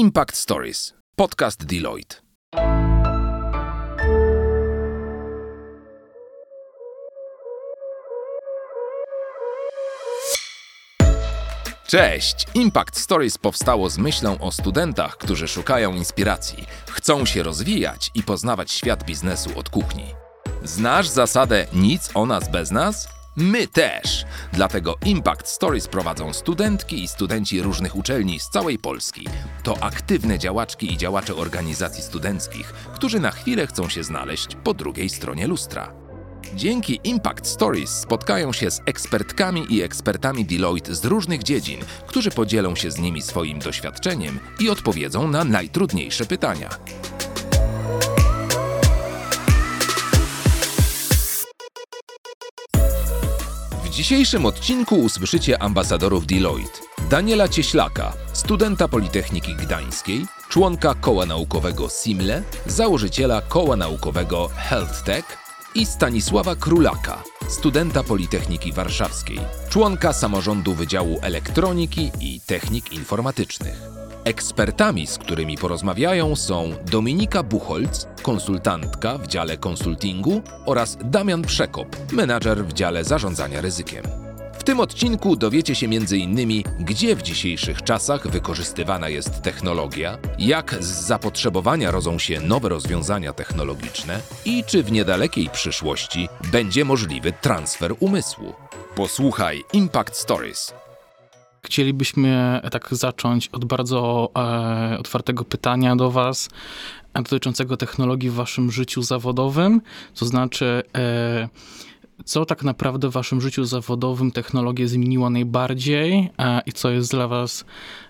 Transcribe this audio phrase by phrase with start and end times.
[0.00, 2.16] Impact Stories, podcast Deloitte.
[11.86, 12.46] Cześć!
[12.54, 18.72] Impact Stories powstało z myślą o studentach, którzy szukają inspiracji, chcą się rozwijać i poznawać
[18.72, 20.14] świat biznesu od kuchni.
[20.62, 23.19] Znasz zasadę nic o nas bez nas?
[23.40, 24.24] My też!
[24.52, 29.26] Dlatego Impact Stories prowadzą studentki i studenci różnych uczelni z całej Polski.
[29.62, 35.08] To aktywne działaczki i działacze organizacji studenckich, którzy na chwilę chcą się znaleźć po drugiej
[35.08, 35.92] stronie lustra.
[36.54, 42.76] Dzięki Impact Stories spotkają się z ekspertkami i ekspertami Deloitte z różnych dziedzin, którzy podzielą
[42.76, 46.68] się z nimi swoim doświadczeniem i odpowiedzą na najtrudniejsze pytania.
[53.90, 56.78] W dzisiejszym odcinku usłyszycie ambasadorów Deloitte.
[57.10, 65.38] Daniela Cieślaka, studenta Politechniki Gdańskiej, członka koła naukowego SIMLE, założyciela koła naukowego HealthTech
[65.74, 73.99] i Stanisława Królaka, studenta Politechniki Warszawskiej, członka samorządu Wydziału Elektroniki i Technik Informatycznych.
[74.24, 82.64] Ekspertami, z którymi porozmawiają są Dominika Buchholz, konsultantka w dziale konsultingu oraz Damian Przekop, menadżer
[82.64, 84.04] w dziale zarządzania ryzykiem.
[84.58, 86.62] W tym odcinku dowiecie się m.in.
[86.80, 94.20] gdzie w dzisiejszych czasach wykorzystywana jest technologia, jak z zapotrzebowania rodzą się nowe rozwiązania technologiczne
[94.44, 98.54] i czy w niedalekiej przyszłości będzie możliwy transfer umysłu.
[98.94, 100.72] Posłuchaj Impact Stories.
[101.62, 106.48] Chcielibyśmy tak zacząć od bardzo e, otwartego pytania do Was
[107.14, 109.80] dotyczącego technologii w Waszym życiu zawodowym.
[110.14, 111.48] To znaczy, e,
[112.24, 117.28] co tak naprawdę w Waszym życiu zawodowym technologię zmieniła najbardziej e, i co jest dla
[117.28, 117.64] Was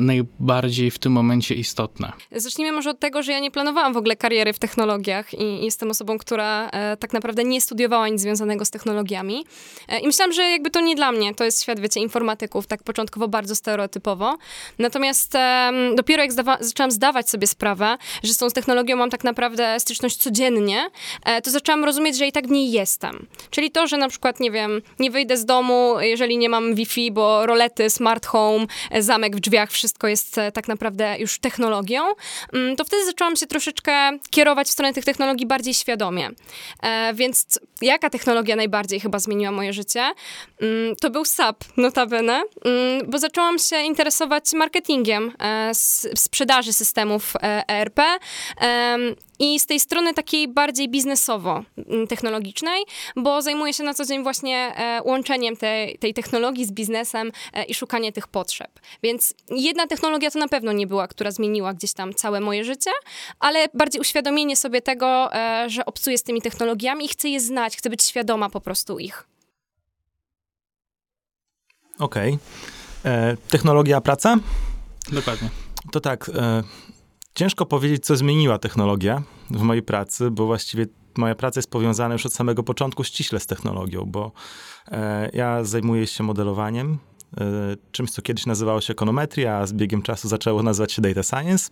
[0.00, 2.12] najbardziej w tym momencie istotne?
[2.32, 5.90] Zacznijmy może od tego, że ja nie planowałam w ogóle kariery w technologiach i jestem
[5.90, 9.44] osobą, która e, tak naprawdę nie studiowała nic związanego z technologiami.
[9.88, 12.82] E, I myślałam, że jakby to nie dla mnie, to jest świat, wiecie, informatyków, tak
[12.82, 14.38] początkowo bardzo stereotypowo.
[14.78, 19.24] Natomiast e, dopiero jak zdawa zaczęłam zdawać sobie sprawę, że z tą technologią mam tak
[19.24, 20.90] naprawdę styczność codziennie,
[21.24, 23.26] e, to zaczęłam rozumieć, że i tak w niej jestem.
[23.50, 27.12] Czyli to, że na przykład, nie wiem, nie wyjdę z domu, jeżeli nie mam Wi-Fi,
[27.12, 32.02] bo rolety, smart home, e, zamek w drzwiach, wszystko jest e, tak naprawdę już technologią,
[32.52, 36.30] mm, to wtedy zaczęłam się troszeczkę kierować w stronę tych technologii bardziej świadomie.
[36.82, 40.12] E, więc jaka technologia najbardziej chyba zmieniła moje życie?
[40.60, 45.70] Mm, to był SAP, notabene, mm, bo zaczęłam się interesować marketingiem, e,
[46.14, 47.32] sprzedaży systemów
[47.68, 48.00] ERP
[49.38, 52.82] i z tej strony takiej bardziej biznesowo-technologicznej,
[53.16, 54.72] bo zajmuję się na co dzień właśnie
[55.04, 57.32] łączeniem tej, tej technologii z biznesem
[57.68, 58.80] i szukanie tych potrzeb.
[59.02, 62.90] Więc jedna technologia to na pewno nie była, która zmieniła gdzieś tam całe moje życie,
[63.40, 67.76] ale bardziej uświadomienie sobie tego, e, że obcuję z tymi technologiami i chcę je znać,
[67.76, 69.26] chcę być świadoma po prostu ich.
[71.98, 72.38] Okej.
[73.02, 73.12] Okay.
[73.12, 74.36] E, technologia, praca?
[75.12, 75.48] Dokładnie.
[75.92, 76.62] To tak, e,
[77.36, 80.86] ciężko powiedzieć, co zmieniła technologia w mojej pracy, bo właściwie
[81.16, 84.32] moja praca jest powiązana już od samego początku ściśle z technologią, bo
[84.88, 86.98] e, ja zajmuję się modelowaniem,
[87.40, 91.22] E, czymś, co kiedyś nazywało się ekonometria, a z biegiem czasu zaczęło nazywać się data
[91.22, 91.70] science.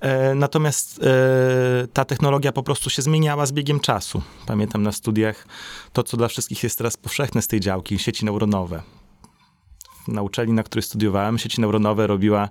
[0.00, 4.22] E, natomiast e, ta technologia po prostu się zmieniała z biegiem czasu.
[4.46, 5.46] Pamiętam na studiach
[5.92, 8.82] to, co dla wszystkich jest teraz powszechne z tej działki, sieci neuronowe.
[10.08, 12.48] Na uczelni, na której studiowałem, sieci neuronowe robiła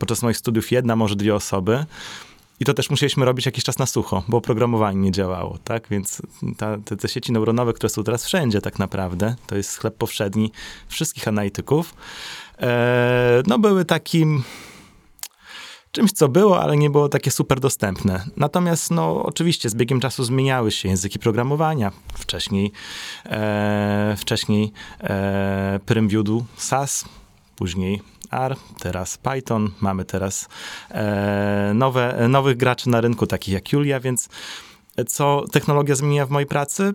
[0.00, 1.84] podczas moich studiów jedna, może dwie osoby.
[2.60, 5.88] I to też musieliśmy robić jakiś czas na sucho, bo oprogramowanie nie działało, tak?
[5.90, 6.22] Więc
[6.56, 10.52] ta, te, te, sieci neuronowe, które są teraz wszędzie tak naprawdę, to jest chleb powszedni
[10.88, 11.94] wszystkich analityków,
[12.58, 14.42] e, no były takim
[15.92, 18.24] czymś, co było, ale nie było takie super dostępne.
[18.36, 21.92] Natomiast, no, oczywiście z biegiem czasu zmieniały się języki programowania.
[22.14, 22.72] Wcześniej,
[23.26, 25.80] e, wcześniej e,
[26.56, 27.04] SAS,
[27.56, 30.48] później R, teraz Python, mamy teraz
[30.90, 34.28] e, nowe, nowych graczy na rynku, takich jak Julia, więc
[35.08, 36.94] co technologia zmienia w mojej pracy?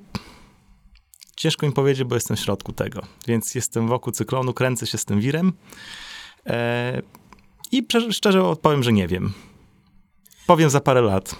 [1.35, 5.05] Ciężko mi powiedzieć, bo jestem w środku tego, więc jestem wokół cyklonu, kręcę się z
[5.05, 5.53] tym wirem
[6.45, 7.01] e,
[7.71, 9.33] i szczerze odpowiem, że nie wiem.
[10.47, 11.35] Powiem za parę lat.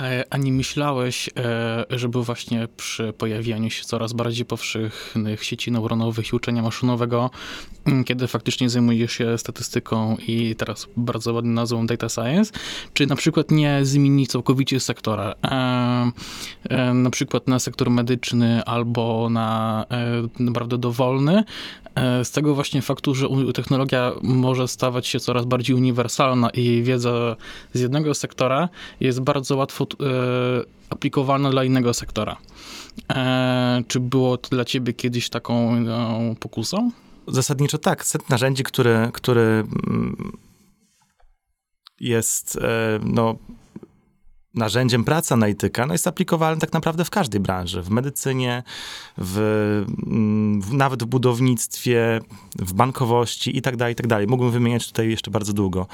[0.00, 6.32] E, a nie myślałeś, e, żeby właśnie przy pojawianiu się coraz bardziej powszechnych sieci neuronowych
[6.32, 7.30] i uczenia maszynowego,
[7.84, 12.52] mm, kiedy faktycznie zajmujesz się statystyką i teraz bardzo ładną nazwą data science,
[12.92, 19.86] czy na przykład nie zmienić całkowicie sektora, e, na przykład na sektor medyczny albo na
[20.38, 21.44] naprawdę dowolny,
[22.24, 27.36] z tego właśnie faktu, że technologia może stawać się coraz bardziej uniwersalna i wiedza
[27.72, 28.68] z jednego sektora
[29.00, 29.86] jest bardzo łatwo e,
[30.90, 32.36] aplikowana dla innego sektora.
[33.10, 36.90] E, czy było to dla ciebie kiedyś taką no, pokusą?
[37.28, 38.04] Zasadniczo tak.
[38.04, 40.32] Set narzędzi, który, który mm,
[42.00, 42.58] jest
[43.04, 43.36] no,
[44.54, 47.82] narzędziem pracy analityka no jest aplikowalny tak naprawdę w każdej branży.
[47.82, 48.62] W medycynie,
[49.18, 49.38] w,
[50.06, 52.20] mm, w, nawet w budownictwie,
[52.58, 54.26] w bankowości i tak dalej, i tak dalej.
[54.26, 55.86] Mógłbym wymieniać tutaj jeszcze bardzo długo.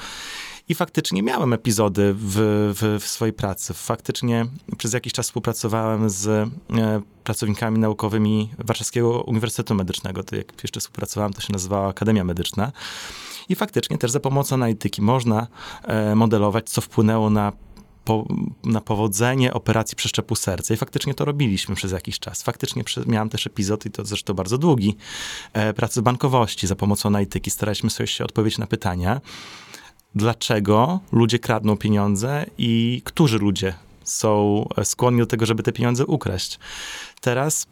[0.69, 2.35] I faktycznie miałem epizody w,
[2.75, 3.73] w, w, swojej pracy.
[3.73, 4.45] Faktycznie
[4.77, 6.49] przez jakiś czas współpracowałem z e,
[7.23, 10.23] pracownikami naukowymi Warszawskiego Uniwersytetu Medycznego.
[10.23, 12.71] To jak jeszcze współpracowałem, to się nazywała Akademia Medyczna.
[13.49, 15.47] I faktycznie też za pomocą analityki można
[15.83, 17.53] e, modelować, co wpłynęło na
[18.05, 18.25] po,
[18.63, 20.73] na powodzenie operacji przeszczepu serca.
[20.73, 22.43] I faktycznie to robiliśmy przez jakiś czas.
[22.43, 24.95] Faktycznie miałem też epizod, i to zresztą bardzo długi,
[25.53, 26.67] e, pracy bankowości.
[26.67, 29.21] Za pomocą analityki staraliśmy sobie się odpowiedzieć na pytania,
[30.15, 33.73] dlaczego ludzie kradną pieniądze i którzy ludzie
[34.03, 36.59] są skłonni do tego, żeby te pieniądze ukraść.
[37.21, 37.67] Teraz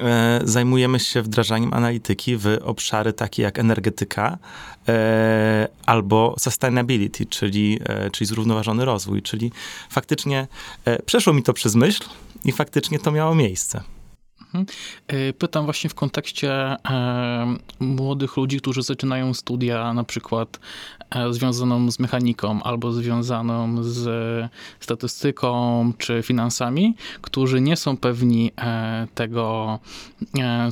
[0.00, 4.38] e, zajmujemy się wdrażaniem analityki w obszary takie jak energetyka
[4.88, 9.22] e, albo sustainability, czyli, e, czyli zrównoważony rozwój.
[9.22, 9.52] Czyli
[9.90, 10.46] faktycznie
[10.84, 12.04] e, przeszło mi to przez myśl
[12.44, 13.82] i faktycznie to miało miejsce.
[14.54, 14.66] Mhm.
[15.06, 20.60] E, pytam właśnie w kontekście e, młodych ludzi, którzy zaczynają studia na przykład
[21.10, 24.50] e, związaną z mechaniką albo związaną z
[24.80, 28.50] statystyką czy finansami, którzy nie są pewni
[29.14, 29.78] tego,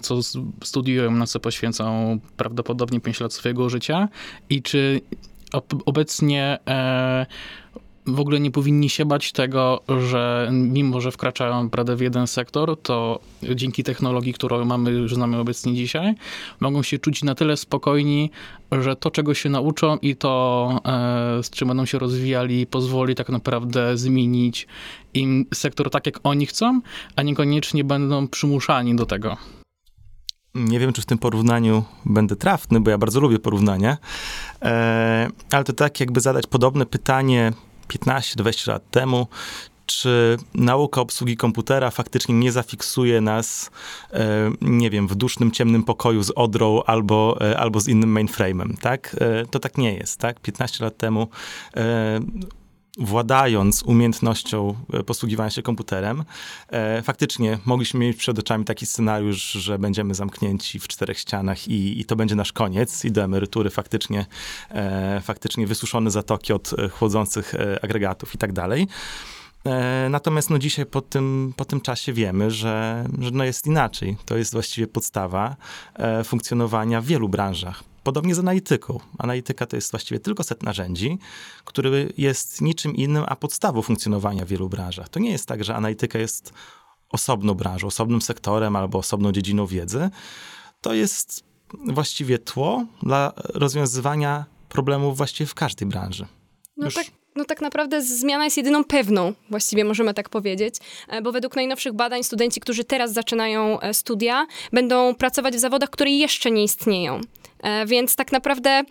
[0.02, 0.20] co
[0.64, 4.08] studiują, na co poświęcą prawdopodobnie 5 lat swojego życia
[4.50, 5.00] i czy
[5.86, 6.58] obecnie
[8.14, 12.82] w ogóle nie powinni się bać tego, że mimo, że wkraczają naprawdę w jeden sektor,
[12.82, 13.20] to
[13.54, 16.14] dzięki technologii, którą mamy, znamy obecnie dzisiaj,
[16.60, 18.30] mogą się czuć na tyle spokojni,
[18.72, 23.28] że to, czego się nauczą i to, e, z czym będą się rozwijali, pozwoli tak
[23.28, 24.66] naprawdę zmienić
[25.14, 26.80] im sektor tak, jak oni chcą,
[27.16, 29.36] a niekoniecznie będą przymuszani do tego.
[30.54, 33.96] Nie wiem, czy w tym porównaniu będę trafny, bo ja bardzo lubię porównania,
[34.62, 37.52] e, ale to tak, jakby zadać podobne pytanie
[37.90, 39.26] 15-20 lat temu,
[39.86, 43.70] czy nauka obsługi komputera faktycznie nie zafiksuje nas,
[44.12, 48.76] e, nie wiem, w dusznym, ciemnym pokoju z odrą albo, e, albo z innym mainframe'em,
[48.80, 49.16] tak?
[49.20, 50.40] E, to tak nie jest, tak?
[50.40, 51.28] 15 lat temu
[52.98, 54.74] władając umiejętnością
[55.06, 56.24] posługiwania się komputerem,
[56.68, 62.00] e, faktycznie mogliśmy mieć przed oczami taki scenariusz, że będziemy zamknięci w czterech ścianach i,
[62.00, 64.26] i to będzie nasz koniec i do emerytury faktycznie,
[64.70, 68.88] e, faktycznie wysuszone zatoki od chłodzących agregatów i tak dalej.
[69.64, 74.16] E, natomiast no dzisiaj po tym, po tym czasie wiemy, że, że no jest inaczej.
[74.24, 75.56] To jest właściwie podstawa
[75.94, 77.89] e, funkcjonowania w wielu branżach.
[78.04, 79.00] Podobnie z analityką.
[79.18, 81.18] Analityka to jest właściwie tylko set narzędzi,
[81.64, 85.08] który jest niczym innym, a podstawą funkcjonowania w wielu branżach.
[85.08, 86.52] To nie jest tak, że analityka jest
[87.10, 90.10] osobną branżą, osobnym sektorem albo osobną dziedziną wiedzy.
[90.80, 91.44] To jest
[91.84, 96.26] właściwie tło dla rozwiązywania problemów właściwie w każdej branży.
[96.76, 96.94] No Już...
[96.94, 97.06] tak,
[97.36, 100.74] no tak naprawdę zmiana jest jedyną pewną, właściwie możemy tak powiedzieć,
[101.08, 105.90] e, bo według najnowszych badań studenci, którzy teraz zaczynają e, studia, będą pracować w zawodach,
[105.90, 107.20] które jeszcze nie istnieją.
[107.62, 108.82] E, więc tak naprawdę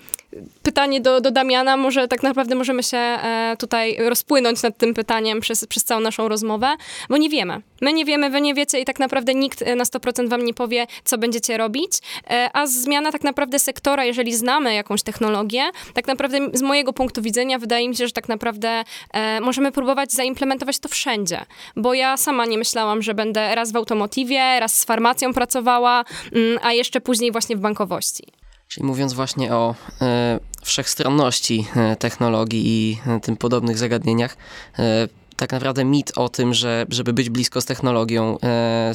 [0.64, 5.40] pytanie do, do Damiana, może tak naprawdę możemy się e, tutaj rozpłynąć nad tym pytaniem
[5.40, 6.76] przez, przez całą naszą rozmowę,
[7.10, 7.62] bo nie wiemy.
[7.82, 10.54] My nie wiemy, wy nie wiecie i tak naprawdę nikt e, na 100% wam nie
[10.54, 11.92] powie, co będziecie robić,
[12.54, 17.60] a zmiana tak naprawdę sektora, jeżeli znamy jakąś technologię, tak naprawdę z mojego punktu widzenia
[17.60, 18.84] wydaje mi się, że tak naprawdę
[19.42, 24.60] możemy próbować zaimplementować to wszędzie, bo ja sama nie myślałam, że będę raz w automotywie,
[24.60, 28.39] raz z farmacją pracowała, mm, a jeszcze później właśnie w bankowości.
[28.70, 34.38] Czyli mówiąc właśnie o e, wszechstronności e, technologii i e, tym podobnych zagadnieniach,
[34.80, 38.94] e, tak naprawdę mit o tym, że żeby być blisko z technologią, e,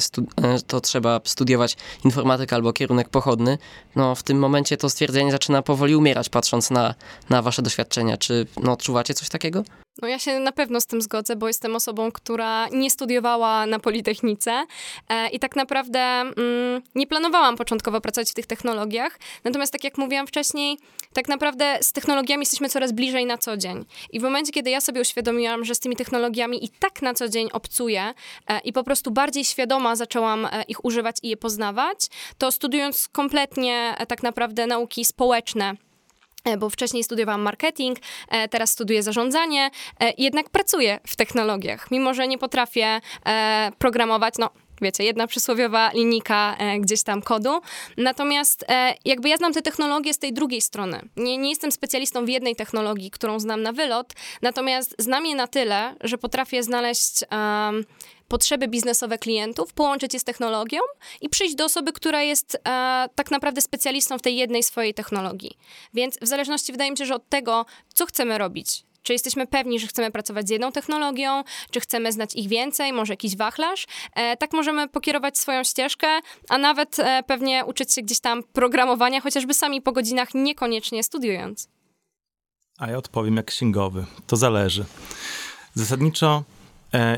[0.67, 3.57] to trzeba studiować informatykę albo kierunek pochodny.
[3.95, 6.95] No w tym momencie to stwierdzenie zaczyna powoli umierać, patrząc na,
[7.29, 8.17] na wasze doświadczenia.
[8.17, 9.63] Czy no, odczuwacie coś takiego?
[10.01, 13.79] No ja się na pewno z tym zgodzę, bo jestem osobą, która nie studiowała na
[13.79, 14.65] Politechnice
[15.09, 19.19] e, i tak naprawdę mm, nie planowałam początkowo pracować w tych technologiach.
[19.43, 20.77] Natomiast tak jak mówiłam wcześniej,
[21.13, 23.85] tak naprawdę z technologiami jesteśmy coraz bliżej na co dzień.
[24.11, 27.29] I w momencie, kiedy ja sobie uświadomiłam, że z tymi technologiami i tak na co
[27.29, 28.13] dzień obcuję
[28.47, 31.97] e, i po prostu bardziej świadoma zaczęłam e, ich używać i je poznawać,
[32.37, 35.75] to studiując kompletnie tak naprawdę nauki społeczne,
[36.57, 37.99] bo wcześniej studiowałam marketing,
[38.29, 41.91] e, teraz studiuję zarządzanie, e, jednak pracuję w technologiach.
[41.91, 44.49] Mimo, że nie potrafię e, programować, no
[44.81, 47.61] wiecie, jedna przysłowiowa linijka e, gdzieś tam kodu.
[47.97, 51.01] Natomiast e, jakby ja znam te technologie z tej drugiej strony.
[51.17, 55.47] Nie, nie jestem specjalistą w jednej technologii, którą znam na wylot, natomiast znam je na
[55.47, 57.23] tyle, że potrafię znaleźć
[58.27, 60.79] potrzeby biznesowe klientów, połączyć je z technologią
[61.21, 65.57] i przyjść do osoby, która jest e, tak naprawdę specjalistą w tej jednej swojej technologii.
[65.93, 69.79] Więc w zależności, wydaje mi się, że od tego, co chcemy robić, czy jesteśmy pewni,
[69.79, 74.37] że chcemy pracować z jedną technologią, czy chcemy znać ich więcej, może jakiś wachlarz, e,
[74.37, 76.07] tak możemy pokierować swoją ścieżkę,
[76.49, 81.69] a nawet e, pewnie uczyć się gdzieś tam programowania, chociażby sami po godzinach, niekoniecznie studiując.
[82.77, 84.05] A ja odpowiem jak księgowy.
[84.27, 84.85] To zależy.
[85.73, 86.43] Zasadniczo,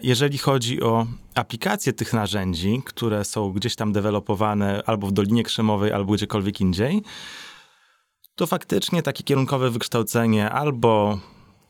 [0.03, 5.91] jeżeli chodzi o aplikacje tych narzędzi, które są gdzieś tam dewelopowane albo w Dolinie Krzemowej,
[5.91, 7.01] albo gdziekolwiek indziej,
[8.35, 11.19] to faktycznie takie kierunkowe wykształcenie albo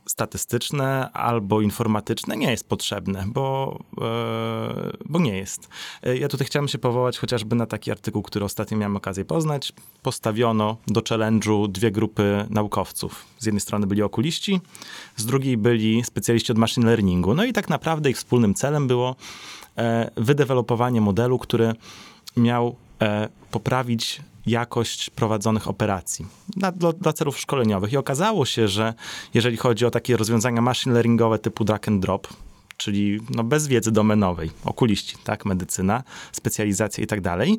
[0.08, 5.70] statystyczne albo informatyczne nie jest potrzebne, bo, e, bo nie jest.
[6.04, 9.74] E, Ja tutaj chciałem się powołać chociażby na taki artykuł, który ostatnio miałem okazję poznać.
[10.04, 13.26] Postawiono do challenge'u dwie grupy naukowców.
[13.40, 14.62] Z jednej strony byli okuliści,
[15.16, 17.34] z drugiej byli specjaliści od machine learningu.
[17.34, 19.16] No i tak naprawdę ich wspólnym celem było
[19.78, 21.74] e, wydevelopowanie modelu, który
[22.38, 22.76] miał
[23.52, 27.94] poprawić jakość prowadzonych operacji dla, dla, dla celów szkoleniowych.
[27.94, 28.94] I okazało się, że
[29.34, 32.28] jeżeli chodzi o takie rozwiązania machine learningowe typu drag and drop,
[32.78, 37.58] czyli no bez wiedzy domenowej, okuliści, tak, medycyna, specjalizacja i tak dalej,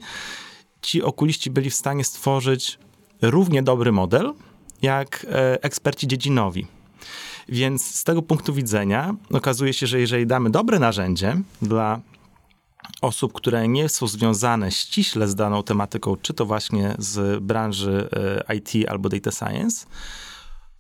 [0.83, 2.79] ci okuliści byli w stanie stworzyć
[3.23, 4.33] równie dobry model,
[4.83, 6.67] jak e, eksperci dziedzinowi.
[7.49, 12.01] Więc z tego punktu widzenia okazuje się, że jeżeli damy dobre narzędzie dla
[13.01, 18.09] osób, które nie są związane ściśle z daną tematyką, czy to właśnie z branży
[18.49, 19.87] e, IT albo data science,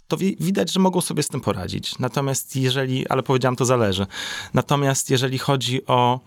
[0.09, 1.99] to wi- widać, że mogą sobie z tym poradzić.
[1.99, 4.07] Natomiast jeżeli, ale powiedziałam, to zależy.
[4.55, 6.21] Natomiast jeżeli chodzi o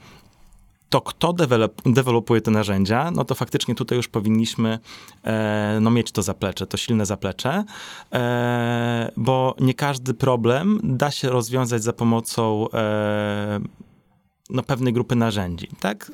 [0.89, 4.79] to, kto dewelop, dewelopuje te narzędzia, no to faktycznie tutaj już powinniśmy
[5.23, 7.63] e, no, mieć to zaplecze, to silne zaplecze,
[8.13, 13.59] e, bo nie każdy problem da się rozwiązać za pomocą e,
[14.51, 15.67] no, pewnej grupy narzędzi.
[15.79, 16.12] Tak?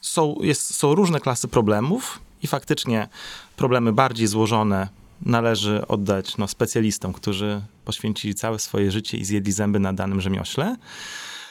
[0.00, 3.08] Są, jest, są różne klasy problemów i faktycznie
[3.56, 4.88] problemy bardziej złożone
[5.22, 10.76] należy oddać no, specjalistom, którzy poświęcili całe swoje życie i zjedli zęby na danym rzemiośle.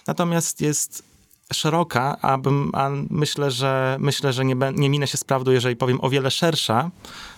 [0.08, 1.04] Natomiast jest
[1.54, 5.75] szeroka, a, bym, a myślę, że, myślę, że nie, nie minę się z prawdą, jeżeli
[5.75, 6.92] powiem o wiele szersza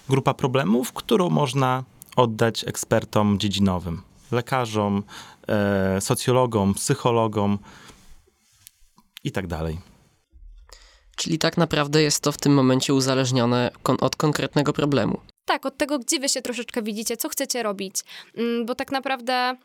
[0.10, 1.84] grupa problemów, którą można
[2.16, 5.04] oddać ekspertom dziedzinowym, lekarzom,
[5.48, 7.58] e, socjologom, psychologom
[9.26, 9.78] i tak dalej.
[11.16, 15.20] Czyli tak naprawdę jest to w tym momencie uzależnione kon- od konkretnego problemu.
[15.46, 17.96] Tak, od tego, gdzie wy się troszeczkę widzicie, co chcecie robić,
[18.38, 19.56] Mm, bo tak naprawdę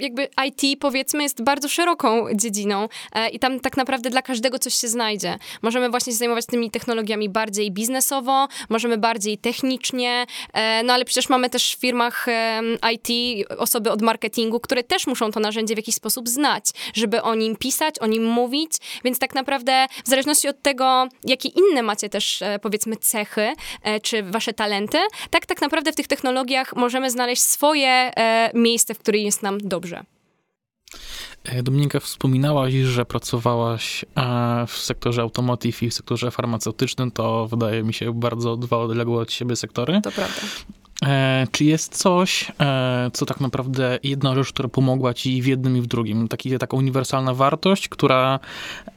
[0.00, 4.74] jakby IT powiedzmy jest bardzo szeroką dziedziną e, i tam tak naprawdę dla każdego coś
[4.74, 5.38] się znajdzie.
[5.62, 11.28] Możemy właśnie się zajmować tymi technologiami bardziej biznesowo, możemy bardziej technicznie, e, no ale przecież
[11.28, 12.26] mamy też w firmach
[12.92, 13.08] IT
[13.58, 17.56] osoby od marketingu, które też muszą to narzędzie w jakiś sposób znać, żeby o nim
[17.56, 18.72] pisać, o nim mówić,
[19.04, 23.52] więc tak naprawdę w zależności od tego, jakie inne macie też e, powiedzmy cechy,
[24.02, 24.98] czy wasze talenty,
[25.30, 28.10] tak tak naprawdę w tych technologiach możemy znaleźć swoje
[28.54, 30.04] miejsce, w którym jest nam dobrze.
[31.44, 37.10] E, Dominika, wspominałaś, że pracowałaś e, w sektorze automotive i w sektorze farmaceutycznym.
[37.10, 40.00] To wydaje mi się bardzo dwa odległe od siebie sektory.
[40.02, 40.40] To prawda.
[41.04, 45.76] E, czy jest coś, e, co tak naprawdę jedna rzecz, która pomogła ci w jednym
[45.76, 46.28] i w drugim?
[46.28, 48.40] Taki, taka uniwersalna wartość, która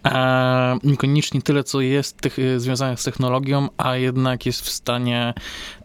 [0.05, 5.33] e, niekoniecznie tyle, co jest tych, związanych z technologią, a jednak jest w stanie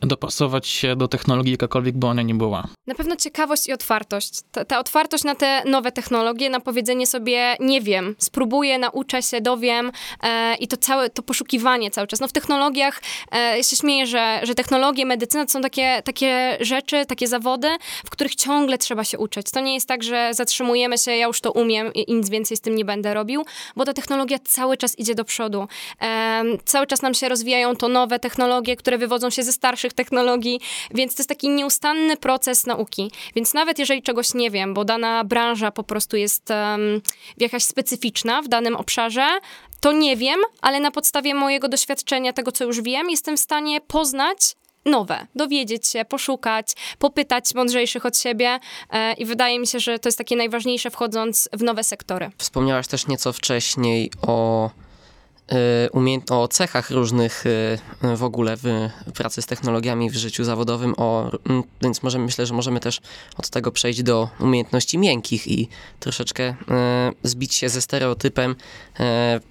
[0.01, 2.69] dopasować się do technologii, jakakolwiek by ona nie była.
[2.87, 4.41] Na pewno ciekawość i otwartość.
[4.53, 9.41] Ta, ta otwartość na te nowe technologie, na powiedzenie sobie nie wiem, spróbuję, nauczę się,
[9.41, 9.93] dowiem
[10.23, 12.21] e, i to całe, to poszukiwanie cały czas.
[12.21, 13.03] No w technologiach,
[13.35, 17.69] e, się śmieję, że, że technologie, medycyna to są takie takie rzeczy, takie zawody,
[18.05, 19.51] w których ciągle trzeba się uczyć.
[19.51, 22.61] To nie jest tak, że zatrzymujemy się, ja już to umiem i nic więcej z
[22.61, 23.45] tym nie będę robił,
[23.77, 25.69] bo ta technologia cały czas idzie do przodu.
[26.65, 30.61] cały czas nam się rozwijają to nowe technologie, które wywodzą się ze starszych technologii,
[30.95, 33.11] więc to jest taki nieustanny proces nauki.
[33.37, 37.01] Więc nawet jeżeli czegoś nie wiem, bo dana branża po prostu jest um,
[37.39, 39.27] jakaś specyficzna w danym obszarze,
[39.81, 43.81] to nie wiem, ale na podstawie mojego doświadczenia, tego co już wiem, jestem w stanie
[43.81, 48.59] poznać nowe, dowiedzieć się, poszukać, popytać mądrzejszych od siebie
[48.91, 52.31] e, i wydaje mi się, że to jest takie najważniejsze wchodząc w nowe sektory.
[52.39, 54.71] Wspomniałaś też nieco wcześniej o
[55.93, 57.79] umiejęt- o cechach różnych y,
[58.17, 62.81] w ogóle w pracy z technologiami w życiu zawodowym, o, mm, więc myślę, że możemy
[62.81, 63.01] też
[63.37, 65.69] od tego przejść do umiejętności miękkich i
[66.01, 66.55] troszeczkę y,
[67.23, 68.57] zbić się ze stereotypem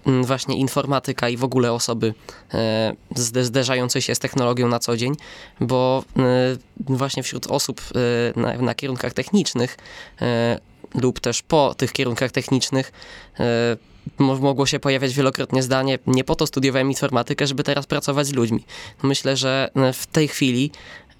[0.05, 2.13] mm, właśnie informatyka i w ogóle osoby
[3.15, 5.15] zderzającej się z technologią na co dzień,
[5.59, 6.03] bo
[6.79, 7.81] właśnie wśród osób
[8.35, 9.77] na, na kierunkach technicznych
[10.95, 12.91] lub też po tych kierunkach technicznych
[14.19, 18.65] mogło się pojawiać wielokrotnie zdanie, nie po to studiowałem informatykę, żeby teraz pracować z ludźmi.
[19.03, 20.71] Myślę, że e, w tej chwili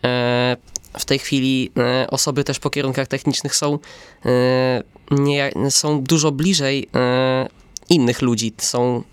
[0.04, 0.58] e,
[0.98, 3.80] w tej chwili e, osoby też po kierunkach technicznych są,
[5.12, 6.90] nie, są dużo bliżej
[7.90, 9.04] innych ludzi, są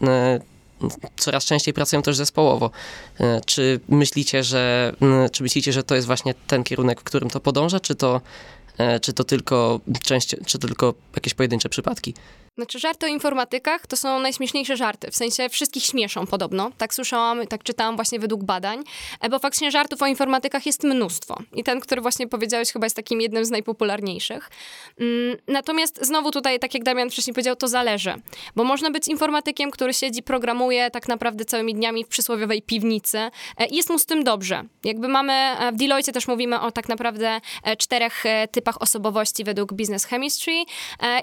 [1.16, 2.70] coraz częściej pracują też zespołowo.
[3.46, 4.92] Czy myślicie, że,
[5.32, 8.20] czy myślicie, że to jest właśnie ten kierunek, w którym to podąża, czy to,
[9.02, 12.14] czy to tylko część, czy tylko jakieś pojedyncze przypadki?
[12.56, 15.10] Znaczy, żarty o informatykach to są najśmieszniejsze żarty.
[15.10, 16.70] W sensie wszystkich śmieszą podobno.
[16.78, 18.82] Tak słyszałam, tak czytałam właśnie według badań.
[19.20, 21.38] E, bo faktycznie żartów o informatykach jest mnóstwo.
[21.52, 24.50] I ten, który właśnie powiedziałeś, chyba jest takim jednym z najpopularniejszych.
[25.00, 28.14] Mm, natomiast znowu tutaj, tak jak Damian wcześniej powiedział, to zależy.
[28.56, 33.18] Bo można być informatykiem, który siedzi, programuje tak naprawdę całymi dniami w przysłowiowej piwnicy.
[33.18, 33.30] E,
[33.70, 34.62] I jest mu z tym dobrze.
[34.84, 37.40] Jakby mamy, e, w Deloitte też mówimy o tak naprawdę
[37.78, 40.64] czterech typach osobowości według Business Chemistry.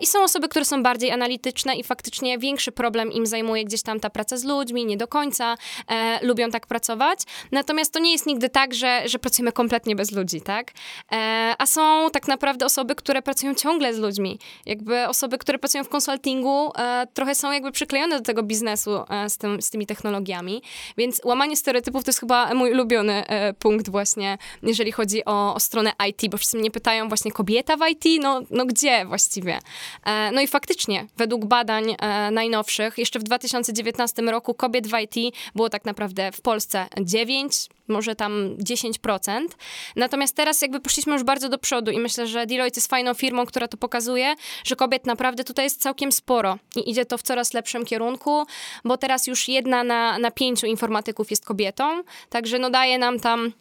[0.02, 4.00] I są osoby, które są bardziej analityczne i faktycznie większy problem im zajmuje gdzieś tam
[4.00, 5.56] ta praca z ludźmi, nie do końca
[5.88, 7.20] e, lubią tak pracować.
[7.52, 10.72] Natomiast to nie jest nigdy tak, że, że pracujemy kompletnie bez ludzi, tak?
[11.12, 14.40] E, a są tak naprawdę osoby, które pracują ciągle z ludźmi.
[14.66, 19.30] Jakby osoby, które pracują w konsultingu, e, trochę są jakby przyklejone do tego biznesu e,
[19.30, 20.62] z, tym, z tymi technologiami.
[20.98, 25.60] Więc łamanie stereotypów to jest chyba mój ulubiony e, punkt właśnie, jeżeli chodzi o, o
[25.60, 29.60] stronę IT, bo wszyscy mnie pytają właśnie kobieta w IT, no, no gdzie właściwie?
[30.06, 35.36] E, no i faktycznie według badań e, najnowszych, jeszcze w 2019 roku kobiet w IT
[35.56, 39.48] było tak naprawdę w Polsce 9, może tam 10%.
[39.96, 43.46] Natomiast teraz jakby poszliśmy już bardzo do przodu i myślę, że Deloitte jest fajną firmą,
[43.46, 47.54] która to pokazuje, że kobiet naprawdę tutaj jest całkiem sporo i idzie to w coraz
[47.54, 48.46] lepszym kierunku,
[48.86, 53.54] bo teraz już jedna na, na pięciu informatyków jest kobietą, także no daje nam tam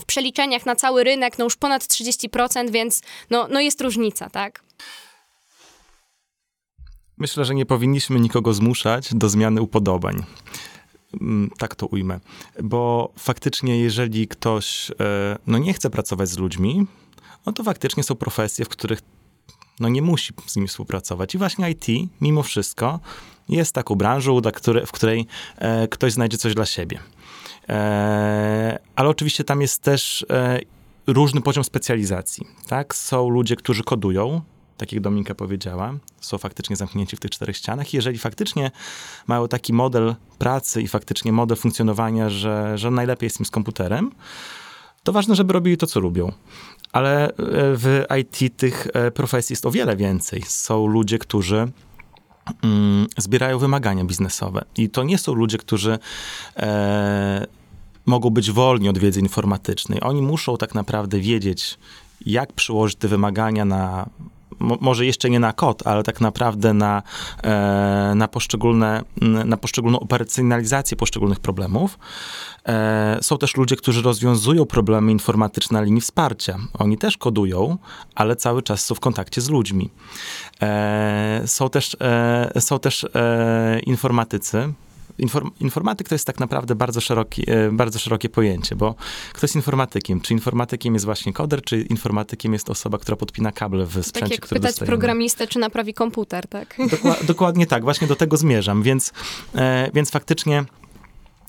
[0.00, 4.64] w przeliczeniach na cały rynek no już ponad 30%, więc no, no jest różnica, tak?
[7.24, 10.24] Myślę, że nie powinniśmy nikogo zmuszać do zmiany upodobań.
[11.20, 12.20] Mm, tak to ujmę.
[12.62, 14.94] Bo faktycznie, jeżeli ktoś e,
[15.46, 16.86] no, nie chce pracować z ludźmi,
[17.46, 19.00] no to faktycznie są profesje, w których
[19.80, 21.34] no, nie musi z nimi współpracować.
[21.34, 21.86] I właśnie IT,
[22.20, 23.00] mimo wszystko,
[23.48, 24.40] jest taką branżą,
[24.86, 25.26] w której
[25.58, 27.00] e, ktoś znajdzie coś dla siebie.
[27.68, 30.26] E, ale oczywiście tam jest też
[31.06, 32.46] różny poziom specjalizacji.
[32.68, 32.94] Tak?
[32.94, 34.42] Są ludzie, którzy kodują,
[34.76, 37.94] tak jak Dominika powiedziała, są faktycznie zamknięci w tych czterech ścianach.
[37.94, 38.70] jeżeli faktycznie
[39.26, 44.10] mają taki model pracy i faktycznie model funkcjonowania, że, że najlepiej jest im z komputerem,
[45.02, 46.32] to ważne, żeby robili to, co lubią.
[46.92, 47.32] Ale e,
[47.76, 50.42] w IT tych e, profesji jest o wiele więcej.
[50.46, 51.68] Są ludzie, którzy
[52.62, 54.64] mm, zbierają wymagania biznesowe.
[54.76, 55.98] I to nie są ludzie, którzy
[56.56, 57.46] e,
[58.06, 60.00] mogą być wolni od wiedzy informatycznej.
[60.02, 61.78] Oni muszą tak naprawdę wiedzieć,
[62.26, 64.08] jak przyłożyć te wymagania na
[64.58, 67.02] może jeszcze nie na kod, ale tak naprawdę na,
[67.42, 69.02] e, na, poszczególne,
[69.44, 71.98] na poszczególną operacjonalizację poszczególnych problemów.
[72.68, 76.58] E, są też ludzie, którzy rozwiązują problemy informatyczne na linii wsparcia.
[76.78, 77.78] Oni też kodują,
[78.14, 79.90] ale cały czas są w kontakcie z ludźmi.
[80.62, 81.96] E, są też,
[82.58, 83.06] są też
[83.86, 84.72] informatycy,
[85.18, 88.94] Inform informatyk to jest tak naprawdę bardzo, szeroki, e, bardzo szerokie pojęcie, bo
[89.32, 90.20] kto jest informatykiem?
[90.20, 94.30] Czy informatykiem jest właśnie koder, czy informatykiem jest osoba, która podpina kable w sprzęcie, tak
[94.30, 94.90] jak który pytać dostajemy?
[94.90, 96.76] programistę, czy naprawi komputer, tak?
[97.22, 99.12] dokładnie tak, właśnie do tego zmierzam, więc,
[99.54, 100.64] e, więc faktycznie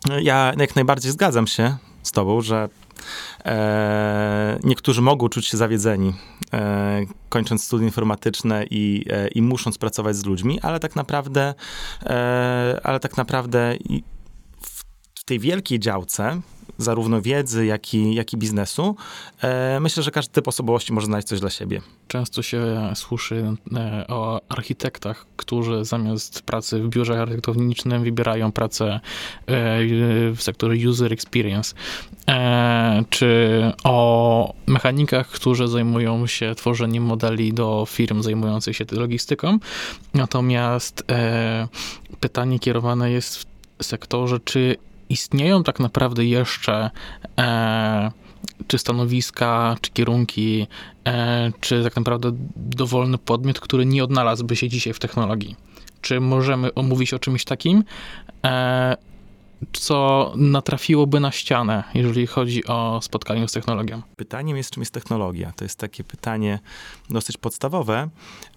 [0.10, 2.70] e, ja jak najbardziej zgadzam się z tobą, że
[4.64, 6.14] niektórzy mogą czuć się zawiedzeni,
[6.54, 11.54] e, kończąc studia informatyczne i, e, i musząc pracować z ludźmi, ale tak naprawdę,
[12.04, 13.78] e, ale tak naprawdę
[15.16, 16.42] w tej wielkiej działce
[16.78, 18.96] zarówno wiedzy, jak i, jak i biznesu,
[19.42, 21.82] e, myślę, że każdy typ osobowości może znaleźć coś dla siebie.
[22.08, 29.00] Często się słyszy e, o architektach, którzy zamiast pracy w biurze architektonicznym wybierają pracę e,
[30.36, 31.76] w sektorze user experience,
[33.10, 39.60] czy o mechanikach, którzy zajmują się tworzeniem modeli do firm zajmujących się logistyką.
[40.14, 41.04] Natomiast
[42.20, 43.46] pytanie kierowane jest
[43.80, 44.78] w sektorze, czy
[45.10, 46.90] istnieją tak naprawdę jeszcze
[48.68, 50.68] czy stanowiska, czy kierunki,
[51.08, 55.56] e, czy tak naprawdę dowolny podmiot, który nie odnalazłby się dzisiaj w technologii.
[56.02, 57.84] Czy możemy omówić o czymś takim,
[58.46, 58.98] e,
[59.74, 64.02] co natrafiłoby na ścianę, jeżeli chodzi o spotkanie z technologią?
[64.16, 65.54] Pytaniem jest, czym jest technologia.
[65.56, 66.60] To jest takie pytanie
[67.10, 68.10] dosyć podstawowe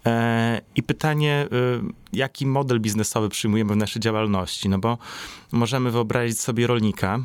[0.07, 1.49] e, i pytanie,
[2.13, 4.69] jaki model biznesowy przyjmujemy w naszej działalności.
[4.69, 4.99] No bo
[5.53, 7.21] możemy wyobrazić sobie rolnika,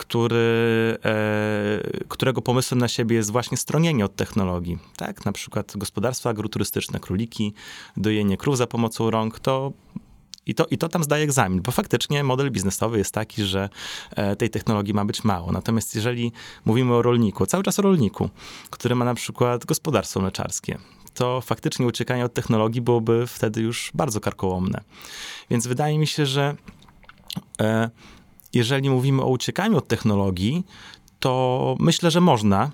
[0.00, 4.78] który, e, którego pomysłem na siebie jest właśnie stronienie od technologii.
[4.96, 7.54] Tak, na przykład gospodarstwa agroturystyczne, króliki,
[7.96, 9.72] dojenie krów za pomocą rąk, to
[10.46, 13.68] i to, I to tam zdaje egzamin, bo faktycznie model biznesowy jest taki, że
[14.10, 15.52] e, tej technologii ma być mało.
[15.52, 16.32] Natomiast jeżeli
[16.64, 18.30] mówimy o rolniku, cały czas o rolniku,
[18.70, 20.78] który ma na przykład gospodarstwo mleczarskie,
[21.14, 24.80] to faktycznie uciekanie od technologii byłoby wtedy już bardzo karkołomne.
[25.50, 26.56] Więc wydaje mi się, że
[27.60, 27.90] e,
[28.52, 30.66] jeżeli mówimy o uciekaniu od technologii,
[31.20, 32.70] to myślę, że można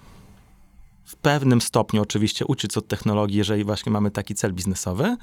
[1.06, 5.16] w pewnym stopniu oczywiście uczyć od technologii, jeżeli właśnie mamy taki cel biznesowy.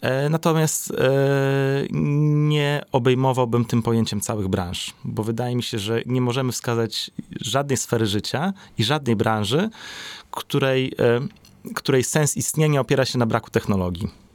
[0.00, 0.94] E, natomiast e,
[1.90, 7.76] nie obejmowałbym tym pojęciem całych branż, bo wydaje mi się, że nie możemy wskazać żadnej
[7.76, 9.70] sfery życia i żadnej branży,
[10.30, 14.29] której, e, której sens istnienia opiera się na braku technologii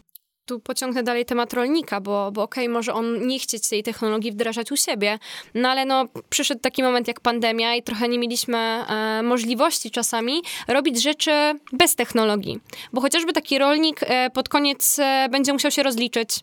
[0.46, 4.32] tu pociągnę dalej temat rolnika, bo, bo okej, okay, może on nie chcieć tej technologii
[4.32, 5.20] wdrażać u siebie,
[5.54, 10.42] no ale no przyszedł taki moment jak pandemia i trochę nie mieliśmy e, możliwości czasami
[10.68, 11.32] robić rzeczy
[11.74, 12.60] bez technologii,
[12.94, 16.40] bo chociażby taki rolnik e, pod koniec e, będzie musiał się rozliczyć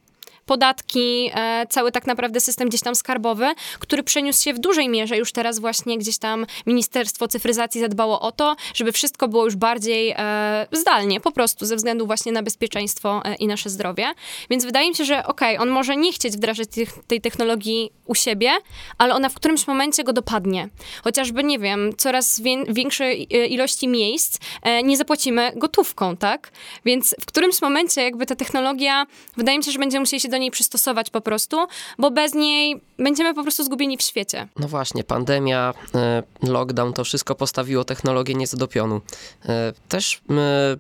[0.47, 3.47] podatki, e, cały tak naprawdę system gdzieś tam skarbowy,
[3.79, 8.33] który przeniósł się w dużej mierze już teraz właśnie gdzieś tam Ministerstwo Cyfryzacji zadbało o
[8.33, 13.23] to, żeby wszystko było już bardziej e, zdalnie, po prostu ze względu właśnie na bezpieczeństwo
[13.25, 14.07] e, i nasze zdrowie.
[14.51, 17.91] Więc wydaje mi się, że okej, okay, on może nie chcieć wdrażać tych, tej technologii
[18.07, 18.51] u siebie,
[18.99, 20.69] ale ona w którymś momencie go dopadnie.
[21.05, 24.39] Chociażby, nie wiem, coraz większej ilości miejsc
[24.85, 26.51] nie zapłacimy gotówką, tak?
[26.85, 30.39] Więc w którymś momencie jakby ta technologia, wydaje mi się, że będziemy musieli się do
[30.39, 31.67] niej przystosować po prostu,
[31.99, 34.49] bo bez niej będziemy po prostu zgubieni w świecie.
[34.59, 39.01] No właśnie, pandemia, e, lockdown, to wszystko postawiło technologię nieco do pionu.
[39.49, 40.21] E, też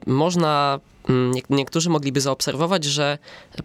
[0.07, 0.92] można Mm,
[1.51, 3.19] niektórzy mogliby zaobserwować, że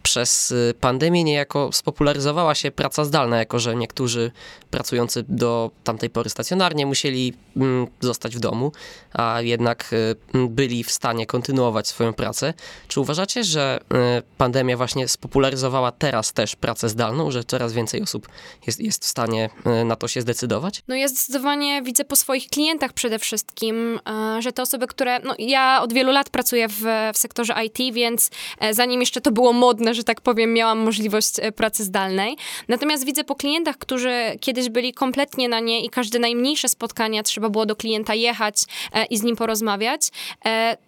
[0.04, 4.32] przez y, pandemię niejako spopularyzowała się praca zdalna, jako że niektórzy
[4.72, 8.72] pracujący do tamtej pory stacjonarnie musieli mm, zostać w domu,
[9.14, 12.54] a jednak y, mm, byli w stanie kontynuować swoją pracę.
[12.88, 13.80] Czy uważacie, że
[14.20, 18.28] y, pandemia właśnie spopularyzowała teraz też pracę zdalną, że coraz więcej osób
[18.68, 19.50] jest, jest w stanie
[19.86, 20.84] na to się zdecydować?
[20.88, 24.00] No ja zdecydowanie widzę po swoich klientach przede wszystkim,
[24.40, 28.30] że te osoby, które, no ja od wielu lat pracuję w, w sektorze IT, więc
[28.60, 32.38] e, zanim jeszcze to było modne, że tak powiem, miałam możliwość e, pracy zdalnej.
[32.68, 34.12] Natomiast widzę po klientach, którzy
[34.42, 38.56] kiedyś byli kompletnie na nie i każde najmniejsze spotkania trzeba było do klienta jechać
[38.94, 40.02] e, i z nim porozmawiać,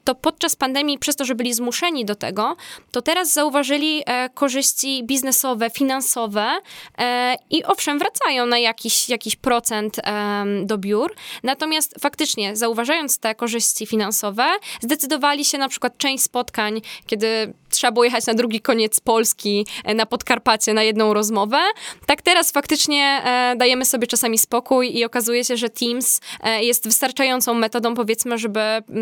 [0.03, 2.55] to podczas pandemii, przez to, że byli zmuszeni do tego,
[2.91, 6.47] to teraz zauważyli korzyści biznesowe, finansowe
[7.49, 9.99] i owszem, wracają na jakiś, jakiś procent
[10.63, 11.15] do biur.
[11.43, 14.45] Natomiast faktycznie, zauważając te korzyści finansowe,
[14.81, 19.93] zdecydowali się na przykład część spotkań, kiedy trzeba było jechać na drugi koniec Polski, e,
[19.93, 21.57] na Podkarpacie, na jedną rozmowę.
[22.05, 26.87] Tak teraz faktycznie e, dajemy sobie czasami spokój i okazuje się, że Teams e, jest
[26.87, 28.61] wystarczającą metodą, powiedzmy, żeby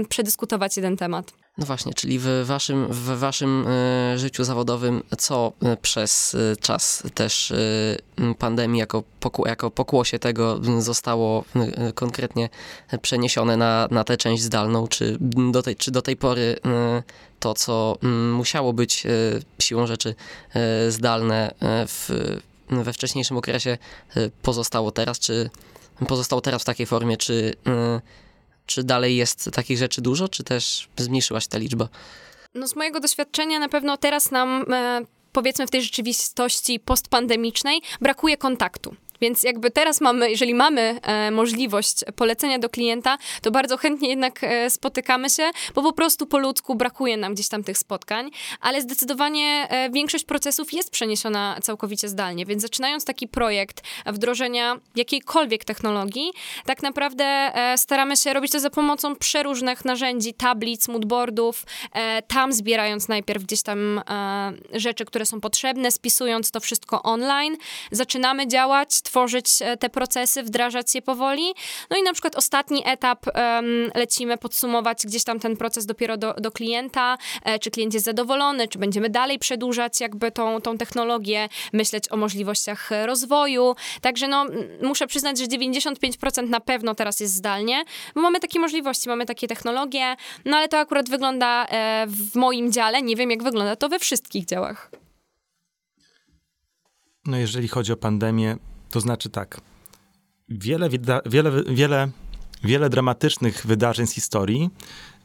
[0.09, 1.46] przedyskutować jeden temat.
[1.57, 7.03] No właśnie, czyli w waszym, w waszym y, życiu zawodowym, co y, przez y, czas
[7.13, 7.53] też
[8.39, 11.43] pandemii jako, poku, jako pokłosie tego zostało
[11.95, 12.49] konkretnie
[13.01, 15.17] przeniesione na, na tę część zdalną, czy
[15.51, 16.55] do tej, czy do tej pory
[17.39, 17.97] to, co
[18.31, 19.03] musiało być
[19.59, 20.15] siłą rzeczy
[20.89, 22.09] zdalne w,
[22.69, 23.77] we wcześniejszym okresie,
[24.41, 25.49] pozostało teraz, czy
[26.07, 27.55] pozostało teraz w takiej formie, czy
[28.67, 31.89] czy dalej jest takich rzeczy dużo, czy też zmniejszyła się ta liczba?
[32.53, 35.01] No z mojego doświadczenia na pewno teraz nam e,
[35.31, 38.95] powiedzmy w tej rzeczywistości postpandemicznej brakuje kontaktu.
[39.21, 44.43] Więc jakby teraz mamy, jeżeli mamy e, możliwość polecenia do klienta, to bardzo chętnie jednak
[44.43, 48.81] e, spotykamy się, bo po prostu po ludzku brakuje nam gdzieś tam tych spotkań, ale
[48.81, 56.31] zdecydowanie e, większość procesów jest przeniesiona całkowicie zdalnie, więc zaczynając taki projekt wdrożenia jakiejkolwiek technologii,
[56.65, 62.53] tak naprawdę e, staramy się robić to za pomocą przeróżnych narzędzi, tablic, moodboardów, e, tam
[62.53, 67.57] zbierając najpierw gdzieś tam e, rzeczy, które są potrzebne, spisując to wszystko online,
[67.91, 71.53] zaczynamy działać, tworzyć e, te procesy, wdrażać je powoli.
[71.89, 73.25] No i na przykład ostatni etap
[73.95, 78.67] lecimy podsumować gdzieś tam ten proces dopiero do, do klienta, e, czy klient jest zadowolony,
[78.67, 83.75] czy będziemy dalej przedłużać jakby tą, tą technologię, myśleć o możliwościach e, rozwoju.
[84.01, 84.45] Także no,
[84.81, 87.83] muszę przyznać, że 95% na pewno teraz jest zdalnie,
[88.15, 90.15] bo mamy takie możliwości, mamy takie technologie,
[90.45, 91.67] no ale to akurat wygląda
[92.07, 94.91] w moim dziale, nie wiem jak wygląda to we wszystkich działach.
[97.25, 98.57] No jeżeli chodzi o pandemię,
[98.89, 99.61] to znaczy tak.
[100.49, 100.89] Wiele,
[101.25, 102.09] wiele, wiele,
[102.63, 104.69] wiele dramatycznych wydarzeń z historii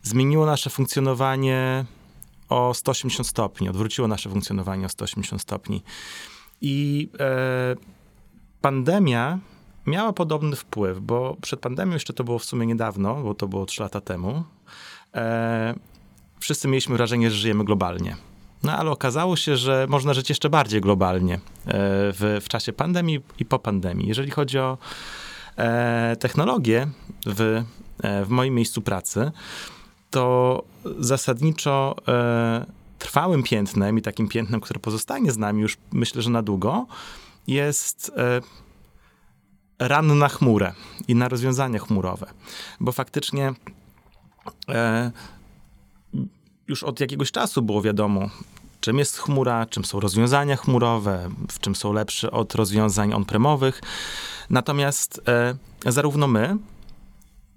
[0.03, 1.85] zmieniło nasze funkcjonowanie
[2.49, 5.83] o 180 stopni, odwróciło nasze funkcjonowanie o 180 stopni.
[6.61, 7.77] I e,
[8.61, 9.39] pandemia
[9.87, 13.67] miała podobny wpływ, bo przed pandemią jeszcze to było w sumie niedawno, bo to było
[13.67, 14.45] 3 lata temu.
[15.15, 15.75] E,
[16.41, 18.17] wszyscy mieliśmy wrażenie, że żyjemy globalnie.
[18.63, 23.21] No ale okazało się, że można żyć jeszcze bardziej globalnie e, w, w czasie pandemii
[23.39, 24.09] i po pandemii.
[24.09, 24.79] Jeżeli chodzi o
[25.57, 26.89] e, technologię
[27.27, 27.41] w,
[28.03, 29.31] e, w moim miejscu pracy,
[30.11, 30.63] to
[30.99, 31.97] zasadniczo
[32.99, 36.87] trwałym piętnem i takim piętnem, które pozostanie z nami już myślę, że na długo,
[37.47, 38.13] jest
[39.79, 40.73] ran na chmurę
[41.09, 42.27] i na rozwiązania chmurowe.
[42.81, 43.53] Bo faktycznie
[46.69, 48.29] już od jakiegoś czasu było wiadomo,
[48.83, 53.81] czym jest chmura, czym są rozwiązania chmurowe, w czym są lepsze od rozwiązań on-premowych.
[54.51, 55.55] Natomiast e,
[55.93, 56.57] zarówno my,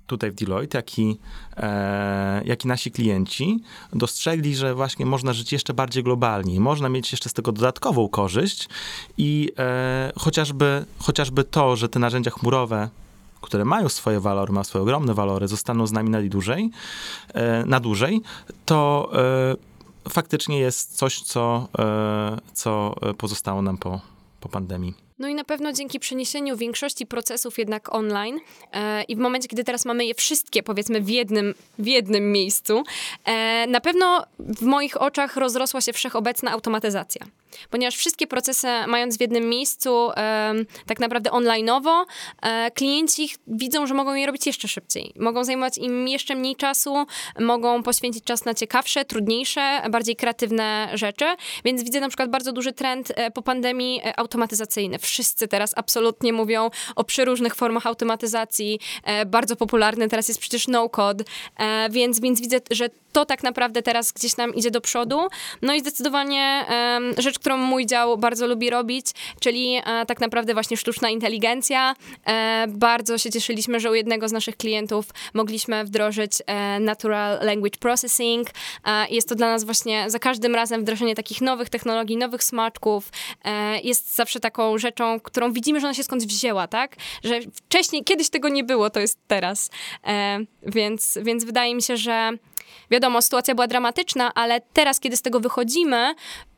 [0.07, 1.17] tutaj w Deloitte, jak i,
[1.57, 3.59] e, jak i nasi klienci
[3.93, 8.69] dostrzegli, że właśnie można żyć jeszcze bardziej globalnie, można mieć jeszcze z tego dodatkową korzyść
[9.17, 12.89] i e, chociażby, chociażby to, że te narzędzia chmurowe
[13.41, 16.71] które mają swoje walory, mają swoje ogromne walory, zostaną z nami na dłużej,
[17.33, 18.21] e, na dłużej,
[18.65, 19.74] to e,
[20.09, 24.01] faktycznie jest coś, co, e, co pozostało nam po,
[24.39, 25.05] po pandemii.
[25.19, 28.39] No i na pewno dzięki przeniesieniu większości procesów jednak online
[28.71, 32.83] e, i w momencie, kiedy teraz mamy je wszystkie, powiedzmy, w jednym, w jednym miejscu,
[33.25, 37.25] e, na pewno w moich oczach rozrosła się wszechobecna automatyzacja
[37.69, 40.09] ponieważ wszystkie procesy mając w jednym miejscu,
[40.85, 42.05] tak naprawdę onlineowo,
[42.41, 45.13] e, klienci widzą, że mogą je robić jeszcze szybciej.
[45.19, 47.05] Mogą zajmować im jeszcze mniej czasu,
[47.39, 51.25] mogą poświęcić czas na ciekawsze, trudniejsze, bardziej kreatywne rzeczy,
[51.65, 54.99] więc widzę na przykład bardzo duży trend e, po pandemii e, automatyzacyjny.
[54.99, 58.79] Wszyscy teraz absolutnie mówią o przeróżnych formach automatyzacji.
[59.25, 61.23] Bardzo popularny teraz jest przecież no-code,
[61.89, 65.28] więc, więc widzę, że to tak naprawdę teraz gdzieś nam idzie do przodu.
[65.62, 66.65] No i zdecydowanie
[67.17, 69.06] rzecz, którą mój dział bardzo lubi robić,
[69.39, 71.95] czyli e, tak naprawdę właśnie sztuczna inteligencja.
[72.25, 77.78] E, bardzo się cieszyliśmy, że u jednego z naszych klientów mogliśmy wdrożyć e, Natural Language
[77.80, 78.47] Processing.
[79.10, 83.10] Jest to dla nas właśnie za każdym razem wdrożenie takich nowych technologii, nowych smaczków.
[83.84, 86.95] Jest zawsze taką rzeczą, którą widzimy, że ona się skądś wzięła, tak?
[87.23, 89.69] Że wcześniej, kiedyś tego nie było, to jest teraz.
[90.63, 92.38] Więc, więc wydaje mi się, że
[92.91, 96.15] wiadomo, sytuacja była dramatyczna, ale teraz, kiedy z tego wychodzimy,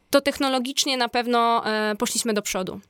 [0.09, 2.81] to technologicznie na pewno e, poszliśmy do przodu.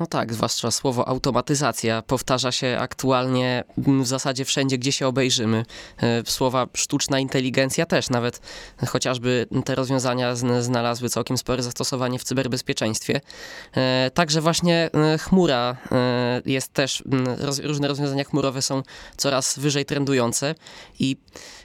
[0.00, 5.64] No tak, zwłaszcza słowo automatyzacja powtarza się aktualnie w zasadzie wszędzie, gdzie się obejrzymy.
[6.02, 8.40] E, słowa sztuczna inteligencja też, nawet
[8.88, 13.20] chociażby te rozwiązania znalazły całkiem spore zastosowanie w cyberbezpieczeństwie.
[13.76, 15.76] E, także właśnie chmura
[16.46, 17.02] jest też,
[17.62, 18.82] różne rozwiązania chmurowe są
[19.16, 20.54] coraz wyżej trendujące
[20.98, 21.16] i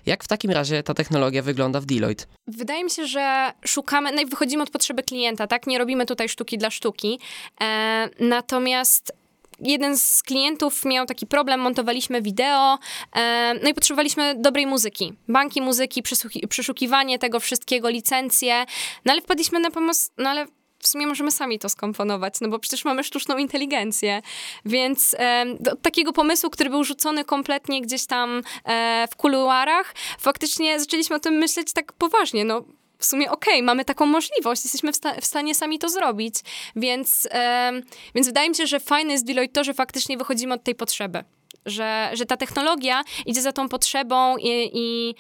[0.05, 2.25] jak w takim razie ta technologia wygląda w Deloitte?
[2.47, 5.67] Wydaje mi się, że szukamy, no i wychodzimy od potrzeby klienta, tak?
[5.67, 7.19] Nie robimy tutaj sztuki dla sztuki.
[7.61, 9.13] E, natomiast
[9.61, 12.79] jeden z klientów miał taki problem, montowaliśmy wideo,
[13.15, 15.13] e, no i potrzebowaliśmy dobrej muzyki.
[15.27, 16.03] Banki muzyki,
[16.49, 18.65] przeszukiwanie tego wszystkiego, licencje,
[19.05, 20.45] no ale wpadliśmy na pomysł, no ale
[20.79, 24.21] w sumie możemy sami to skomponować, no bo przecież mamy sztuczną inteligencję.
[24.65, 30.79] Więc e, od takiego pomysłu, który był rzucony kompletnie gdzieś tam e, w kuluarach, faktycznie
[30.79, 32.45] zaczęliśmy o tym myśleć tak poważnie.
[32.45, 32.63] No,
[32.99, 36.35] w sumie okej, okay, mamy taką możliwość, jesteśmy w, sta w, stanie sami to zrobić.
[36.75, 37.71] Więc, e,
[38.15, 41.23] więc wydaje mi się, że fajne jest Deloitte to, że faktycznie wychodzimy od tej potrzeby.
[41.65, 45.15] Że, że ta technologia idzie za tą potrzebą i, i,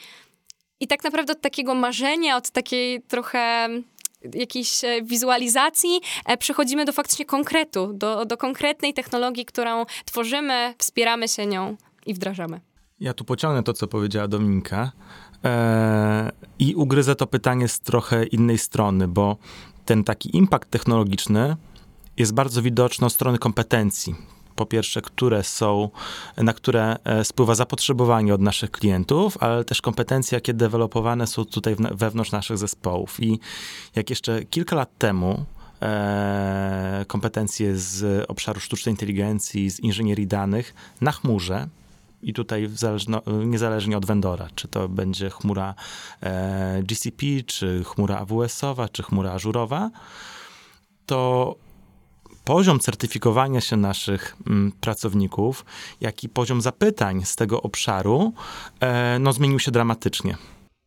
[0.79, 3.69] i tak naprawdę od takiego marzenia, od takiej trochę
[4.33, 11.27] jakiejś e, wizualizacji e, przechodzimy do faktycznie konkretu, do, do konkretnej technologii, którą tworzymy, wspieramy
[11.27, 12.61] się nią i wdrażamy.
[12.99, 14.91] Ja tu pociągnę to, co powiedziała Dominika
[15.45, 19.37] e, i ugryzę to pytanie z trochę innej strony, bo
[19.85, 21.55] ten taki impact technologiczny
[22.17, 24.15] jest bardzo widoczny od strony kompetencji.
[24.59, 25.89] Po pierwsze, które są,
[26.37, 31.75] na które e, spływa zapotrzebowanie od naszych klientów, ale też kompetencje, jakie dewelopowane są tutaj
[31.91, 33.23] wewnątrz naszych zespołów.
[33.23, 33.39] I
[33.95, 35.45] jak jeszcze kilka lat temu
[35.81, 41.67] e, kompetencje z obszaru sztucznej inteligencji, z inżynierii danych na chmurze,
[42.23, 42.69] i tutaj
[43.45, 45.75] niezależnie od vendora, czy to będzie chmura
[46.21, 49.89] e, GCP, czy chmura AWS-owa, czy chmura ażurowa,
[51.05, 51.55] to
[52.49, 55.65] poziom certyfikowania się naszych mm, pracowników,
[56.01, 58.33] jak i poziom zapytań z tego obszaru,
[58.79, 60.37] e, no, zmienił się dramatycznie.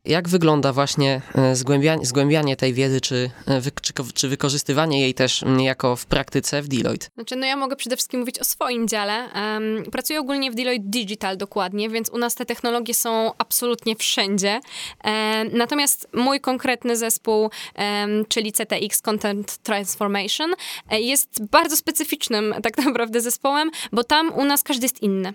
[0.04, 5.44] Jak wygląda właśnie e, zgłębianie, zgłębianie tej wiedzy, czy, e, czy, czy, wykorzystywanie jej też
[5.58, 7.06] jako w praktyce w Deloitte?
[7.14, 9.28] Znaczy, no ja mogę przede wszystkim mówić o swoim dziale.
[9.34, 14.60] Um, pracuję ogólnie w Deloitte Digital dokładnie, więc u nas te technologie są absolutnie wszędzie.
[15.04, 20.54] Um, natomiast mój konkretny zespół, um, czyli CTX Content Transformation,
[20.90, 25.34] jest bardzo specyficznym tak naprawdę zespołem, bo tam u nas każdy jest inny.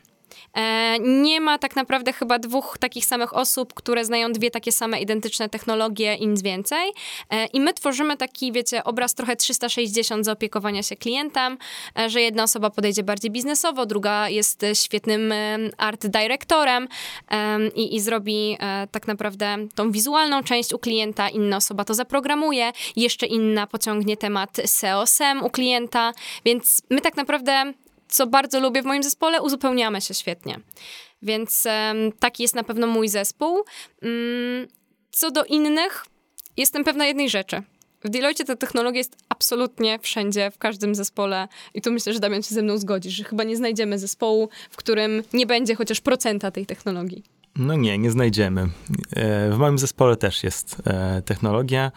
[0.54, 5.02] E, nie ma tak naprawdę chyba dwóch takich samych osób, które znają dwie takie same
[5.02, 6.92] identyczne technologie i nic więcej.
[7.30, 11.58] E, I my tworzymy taki, wiecie, obraz trochę 360 zaopiekowania się klientem,
[12.00, 15.34] e, że jedna osoba podejdzie bardziej biznesowo, druga jest świetnym
[15.78, 16.88] art directorem
[17.76, 18.58] i, i zrobi
[18.92, 24.58] tak naprawdę tą wizualną część u klienta, inna osoba to zaprogramuje, jeszcze inna pociągnie temat
[24.66, 26.14] SEO-SEM u klienta,
[26.46, 27.74] więc my tak naprawdę
[28.10, 30.60] co bardzo lubię w moim zespole, uzupełniamy się świetnie.
[31.22, 31.64] Więc
[32.20, 33.56] taki jest na pewno mój zespół.
[33.56, 34.68] Um,
[35.12, 36.06] co do innych,
[36.58, 37.64] jestem pewna jednej rzeczy.
[38.04, 42.44] W Deloitte ta technologia jest absolutnie wszędzie, w każdym zespole i tu myślę, że Damian
[42.44, 46.52] się ze mną zgodzi, że chyba nie znajdziemy zespołu, w którym nie będzie chociaż procenta
[46.52, 47.24] tej technologii.
[47.56, 48.62] No nie, nie znajdziemy.
[49.16, 51.92] E, w moim zespole też jest e, technologia.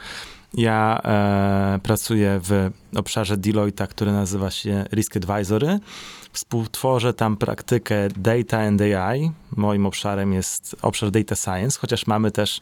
[0.54, 5.78] Ja e, pracuję w obszarze Deloitte, który nazywa się Risk Advisory.
[6.32, 9.30] Współtworzę tam praktykę Data and AI.
[9.56, 12.60] Moim obszarem jest obszar Data Science, chociaż mamy też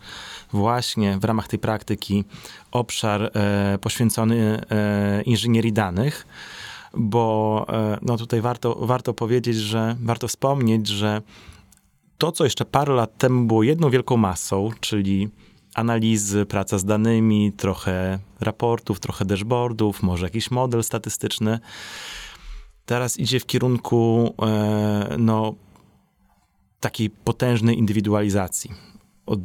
[0.53, 2.25] właśnie w ramach tej praktyki
[2.71, 6.27] obszar e, poświęcony e, inżynierii danych
[6.95, 11.23] bo e, no tutaj warto, warto powiedzieć, że warto wspomnieć, że
[12.19, 15.29] to, co jeszcze parę lat temu było jedną wielką masą, czyli
[15.79, 21.59] analizy, praca z danymi, trochę raportów, trochę dashboardów, może jakiś model statystyczny.
[22.87, 25.55] Teraz idzie w kierunku e, no,
[26.81, 28.71] takiej potężnej indywidualizacji.
[29.27, 29.41] Od,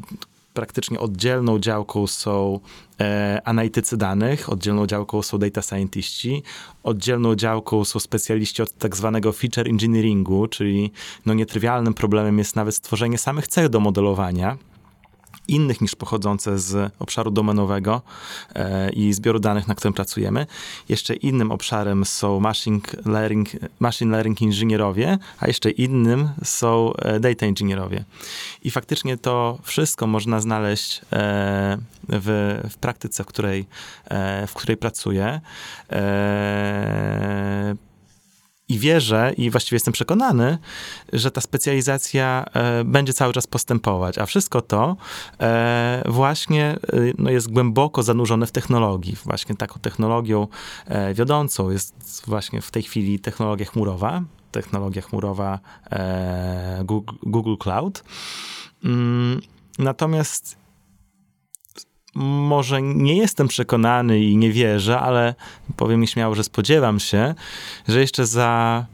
[0.54, 2.60] praktycznie oddzielną działką są
[3.02, 6.44] e, analitycy danych, oddzielną działką są data scientiści,
[6.84, 10.92] oddzielną działką są specjaliści od tak zwanego feature engineeringu, czyli
[11.26, 14.58] no, nietrywialnym problemem jest nawet stworzenie samych cech do modelowania
[15.48, 18.02] innych niż pochodzące z obszaru domenowego
[18.56, 20.46] e, i zbioru danych, na którym pracujemy.
[20.90, 27.46] Jeszcze innym obszarem są machine learning, machine learning inżynierowie, a jeszcze innym są e, data
[27.46, 28.04] inżynierowie.
[28.64, 31.78] I faktycznie to wszystko można znaleźć e,
[32.10, 33.66] w, w praktyce, w której,
[34.48, 35.42] w której pracuję.
[38.70, 40.58] I wierzę i właściwie jestem przekonany,
[41.14, 44.96] że ta specjalizacja e, będzie cały czas postępować, a wszystko to
[45.40, 46.78] e, właśnie e,
[47.18, 49.16] no, jest głęboko zanurzone w technologii.
[49.26, 50.48] Właśnie taką technologią
[51.14, 55.60] wiodącą jest właśnie w tej chwili technologia chmurowa, technologia chmurowa
[56.84, 58.04] Google, Google Cloud.
[58.84, 59.42] Mm,
[59.80, 60.63] natomiast
[62.16, 65.36] może nie jestem przekonany i nie wierzę, ale
[65.78, 67.36] powiem mi śmiało, że spodziewam się,
[67.88, 68.86] że jeszcze za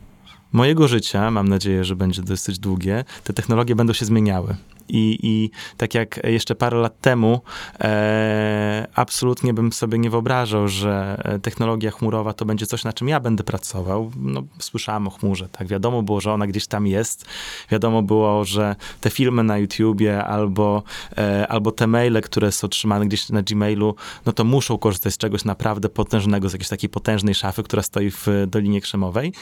[0.52, 4.56] mojego życia, mam nadzieję, że będzie dosyć długie, te technologie będą się zmieniały.
[4.90, 7.42] I, i tak jak jeszcze parę lat temu,
[7.80, 13.20] e, absolutnie bym sobie nie wyobrażał, że technologia chmurowa to będzie coś, na czym ja
[13.20, 14.12] będę pracował.
[14.18, 15.68] No, słyszałem o chmurze, tak.
[15.68, 17.26] Wiadomo było, że ona gdzieś tam jest.
[17.72, 20.84] Wiadomo było, że te filmy na YouTubie albo,
[21.18, 25.18] e, albo te maile, które są trzymane gdzieś na Gmailu, no to muszą korzystać z
[25.18, 29.34] czegoś naprawdę potężnego, z jakiejś takiej potężnej szafy, która stoi w Dolinie Krzemowej.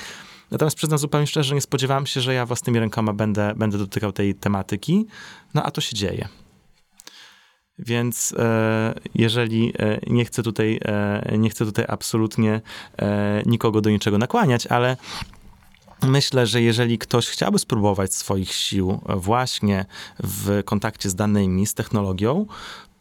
[0.51, 4.11] Natomiast przyznam zupełnie szczerze, że nie spodziewałem się, że ja własnymi rękoma będę, będę dotykał
[4.11, 5.05] tej tematyki,
[5.53, 6.27] no a to się dzieje.
[7.79, 12.61] Więc e, jeżeli e, nie chcę tutaj, e, nie chcę tutaj absolutnie
[13.45, 14.97] nikogo do niczego nakłaniać, ale
[16.01, 19.85] Myślę, że jeżeli ktoś chciałby spróbować swoich sił właśnie
[20.23, 22.45] w kontakcie z danymi, z technologią,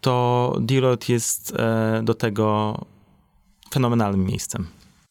[0.00, 1.54] to Deloitte jest
[2.02, 2.78] do tego
[3.74, 4.66] fenomenalnym miejscem.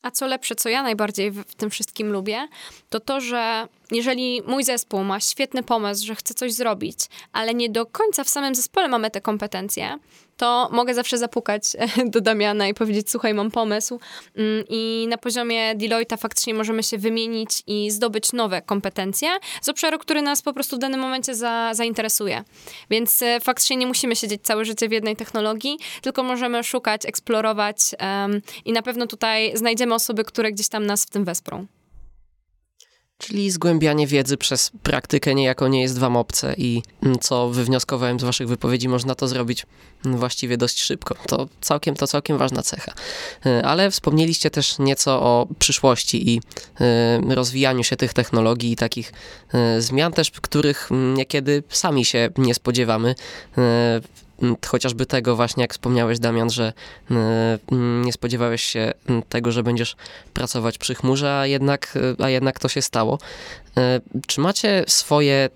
[0.06, 2.48] A co lepsze, co ja najbardziej w, w tym wszystkim lubię,
[2.90, 6.98] to to, że jeżeli mój zespół ma świetny pomysł, że chce coś zrobić,
[7.34, 10.00] ale nie do końca w samym zespole mamy te kompetencje,
[10.38, 11.64] to mogę zawsze zapukać
[12.14, 14.00] do Damiana i powiedzieć, słuchaj, mam pomysł
[14.36, 19.30] mm, i na poziomie Deloitte faktycznie możemy się wymienić i zdobyć nowe kompetencje
[19.62, 22.44] z obszaru, który nas po prostu w danym momencie za, zainteresuje.
[22.90, 27.78] Więc e, faktycznie nie musimy siedzieć całe życie w jednej technologii, tylko możemy szukać, eksplorować
[28.02, 31.66] um, i na pewno tutaj znajdziemy osoby, które gdzieś tam nas w tym wesprą.
[33.18, 38.24] Czyli zgłębianie wiedzy przez praktykę niejako nie jest wam obce i mm, co wywnioskowałem z
[38.24, 39.66] waszych wypowiedzi, można to zrobić
[40.06, 41.16] mm, właściwie dość szybko.
[41.28, 42.94] To całkiem, to całkiem ważna cecha.
[43.46, 46.42] Y, ale wspomnieliście też nieco o przyszłości i
[47.32, 49.14] y, rozwijaniu się tych technologii i takich
[49.78, 53.16] y, zmian też, których mm, niekiedy sami się nie spodziewamy
[54.68, 56.74] chociażby tego właśnie, jak wspomniałeś Damian, że
[58.04, 58.94] nie spodziewałeś się
[59.30, 59.96] tego, że będziesz
[60.34, 63.20] pracować przy chmurze, a jednak, a jednak to się stało.
[64.28, 65.50] Czy macie swoje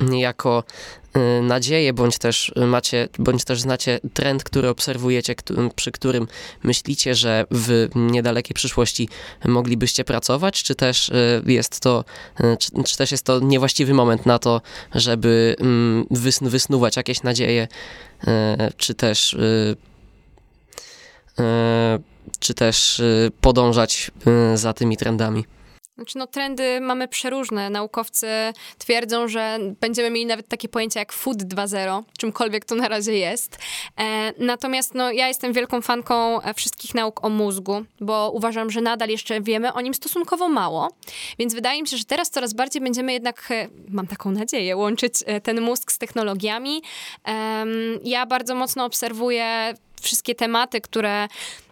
[0.00, 0.64] niejako
[1.01, 1.01] Y,
[1.42, 5.34] nadzieję, bądź też macie, bądź też znacie trend, który obserwujecie,
[5.76, 6.28] przy którym
[6.62, 9.08] myślicie, że w niedalekiej przyszłości
[9.44, 12.04] moglibyście pracować, czy też y, jest to,
[12.40, 14.60] y, czy, czy też jest to niewłaściwy moment na to,
[14.94, 17.68] żeby mm, wysn wysnuwać jakieś nadzieje,
[18.76, 19.36] czy też
[22.38, 23.02] czy też
[23.40, 24.10] podążać
[24.54, 25.44] za tymi trendami?
[25.96, 27.70] Znaczy, no, trendy mamy przeróżne.
[27.70, 28.26] Naukowcy
[28.78, 33.58] twierdzą, że będziemy mieli nawet takie pojęcia jak Food 2.0, czymkolwiek to na razie jest.
[34.00, 38.80] E, natomiast no, ja jestem wielką fanką e, wszystkich nauk o mózgu, bo uważam, że
[38.80, 40.88] nadal jeszcze wiemy o nim stosunkowo mało.
[41.38, 45.14] Więc wydaje mi się, że teraz coraz bardziej będziemy jednak, e, mam taką nadzieję, łączyć
[45.26, 46.82] e, ten mózg z technologiami.
[47.28, 47.64] E,
[48.04, 51.28] ja bardzo mocno obserwuję wszystkie tematy, które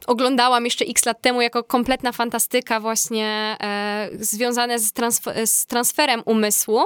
[0.07, 4.93] oglądałam jeszcze x lat temu jako kompletna fantastyka właśnie e, związane z,
[5.45, 6.85] z transferem umysłu.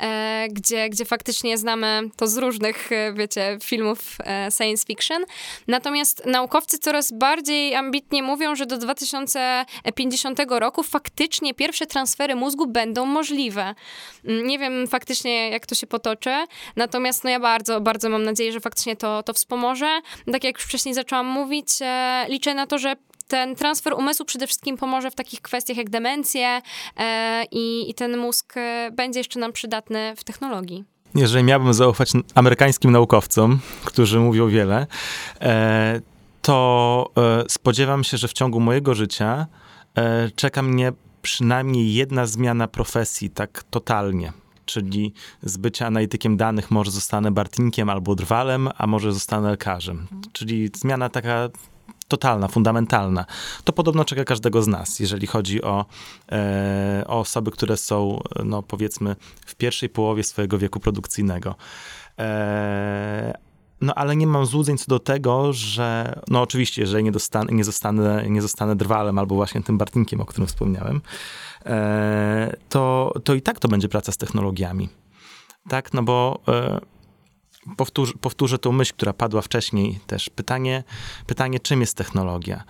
[0.00, 5.24] E, gdzie, gdzie faktycznie znamy to z różnych, e, wiecie, filmów e, science fiction.
[5.68, 13.06] Natomiast naukowcy coraz bardziej ambitnie mówią, że do 2050 roku faktycznie pierwsze transfery mózgu będą
[13.06, 13.74] możliwe.
[14.24, 16.30] Mm, nie wiem faktycznie, jak to się potoczy,
[16.76, 20.00] natomiast no ja bardzo, bardzo mam nadzieję, że faktycznie to, to wspomoże.
[20.32, 21.68] Tak jak już wcześniej zaczęłam mówić,
[22.28, 22.96] liczę na to, że
[23.30, 26.62] ten transfer umysłu przede wszystkim pomoże w takich kwestiach jak demencje
[27.52, 30.84] i, i ten mózg e, będzie jeszcze nam przydatny w technologii.
[31.14, 34.86] Jeżeli miałbym zaufać amerykańskim naukowcom, którzy mówią wiele,
[35.40, 36.00] e,
[36.42, 39.46] to e, spodziewam się, że w ciągu mojego życia
[40.36, 44.32] czeka mnie przynajmniej jedna zmiana profesji, tak totalnie.
[44.64, 45.12] Czyli
[45.42, 50.06] z bycia analitykiem danych może zostanę Bartnikiem albo Drwalem, a może zostanę lekarzem.
[50.32, 51.48] Czyli zmiana taka
[52.10, 53.24] totalna, fundamentalna.
[53.64, 55.86] To podobno czeka każdego z nas, jeżeli chodzi o,
[56.32, 61.54] e, o osoby, które są, no powiedzmy, w pierwszej połowie swojego wieku produkcyjnego.
[62.18, 63.38] E,
[63.80, 67.64] no ale nie mam złudzeń co do tego, że no oczywiście, jeżeli nie, dostanę, nie,
[67.64, 71.00] zostanę, nie zostanę drwalem albo właśnie tym Bartnikiem, o którym wspomniałem,
[71.66, 74.88] e, to, to i tak to będzie praca z technologiami.
[75.68, 76.80] Tak, no bo e,
[77.76, 80.30] powtórzę, powtórzę tą myśl, która padła wcześniej też.
[80.30, 80.84] Pytanie,
[81.26, 82.64] pytanie czym jest technologia?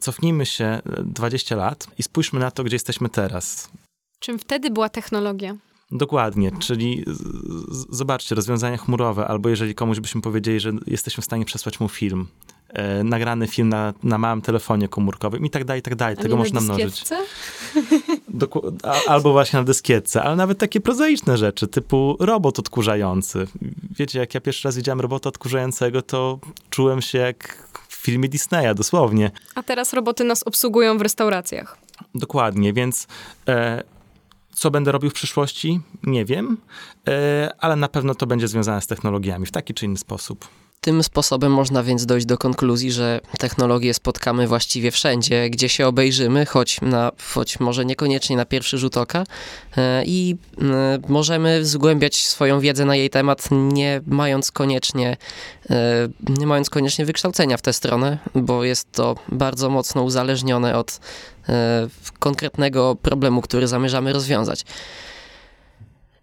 [0.00, 3.70] Cofnijmy się 20 lat i spójrzmy na to, gdzie jesteśmy teraz.
[4.18, 5.56] Czym wtedy była technologia?
[5.90, 7.04] Dokładnie, czyli
[7.90, 12.26] zobaczcie, rozwiązania chmurowe, albo jeżeli komuś byśmy powiedzieli, że jesteśmy w stanie przesłać mu film,
[12.72, 16.16] e, nagrany film na, na małym telefonie komórkowym i tak dalej, i tak dalej.
[16.18, 17.04] A Tego można mnożyć.
[19.08, 23.46] albo właśnie na dyskietce, ale nawet takie prozaiczne rzeczy, typu robot odkurzający.
[23.98, 26.38] Wiecie, jak ja pierwszy raz widziałem robota odkurzającego, to
[26.70, 29.30] czułem się jak w filmie Disneya, dosłownie.
[29.54, 31.78] A teraz roboty nas obsługują w restauracjach.
[32.14, 33.06] Dokładnie, więc
[33.48, 33.82] e,
[34.54, 35.80] co będę robił w przyszłości?
[36.02, 36.56] Nie wiem,
[37.08, 40.48] e, ale na pewno to będzie związane z technologiami w taki czy inny sposób.
[40.84, 46.46] Tym sposobem można więc dojść do konkluzji, że technologie spotkamy właściwie wszędzie, gdzie się obejrzymy,
[46.46, 49.24] choć, na, choć może niekoniecznie na pierwszy rzut oka
[49.76, 55.16] e, i e, możemy zgłębiać swoją wiedzę na jej temat, nie mając koniecznie,
[55.70, 61.00] e, nie mając koniecznie wykształcenia w tę stronę, bo jest to bardzo mocno uzależnione od
[62.18, 64.64] konkretnego problemu, który zamierzamy rozwiązać.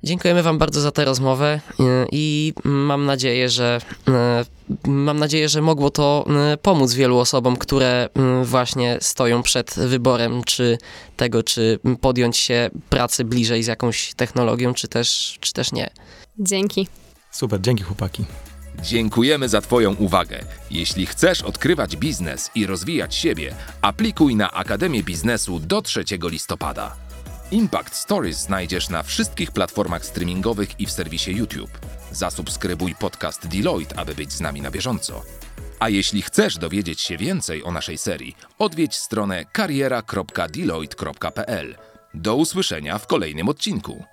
[0.04, 4.46] Dziękujemy Wam bardzo za tę rozmowę e, i mam nadzieję, że e,
[4.88, 8.10] mam nadzieję, że mogło to e, pomóc wielu osobom, które
[8.44, 10.78] właśnie stoją przed wyborem, czy
[11.18, 15.90] tego, czy podjąć się pracy bliżej z jakąś technologią, czy też, czy też nie.
[16.40, 16.88] Dzięki.
[17.32, 18.26] Super, dzięki chłopaki.
[18.84, 20.40] Dziękujemy za Twoją uwagę.
[20.72, 27.09] Jeśli chcesz odkrywać biznes i rozwijać siebie, aplikuj na Akademię Biznesu do 3 listopada.
[27.52, 31.80] Impact Stories znajdziesz na wszystkich platformach streamingowych i w serwisie YouTube.
[32.12, 35.24] Zasubskrybuj podcast Deloitte, aby być z nami na bieżąco.
[35.80, 41.76] A jeśli chcesz dowiedzieć się więcej o naszej serii, odwiedź stronę kariera.deloitte.pl.
[42.14, 44.04] Do usłyszenia w kolejnym odcinku.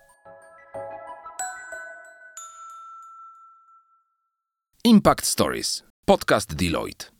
[4.84, 5.82] Impact Stories.
[6.04, 7.15] Podcast Deloitte.